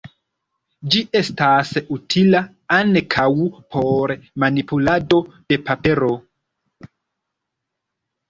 Ĝi 0.93 1.01
estas 1.17 1.73
utila 1.95 2.39
ankaŭ 2.77 3.27
por 3.75 4.13
manipulado 4.45 5.21
de 5.53 5.59
papero. 5.69 6.11